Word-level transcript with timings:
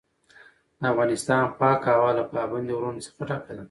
د 0.79 0.81
افغانستان 0.93 1.43
پاکه 1.59 1.89
هوا 1.97 2.09
له 2.17 2.23
پابندي 2.33 2.73
غرونو 2.77 3.03
څخه 3.07 3.21
ډکه 3.29 3.51
ده. 3.55 3.59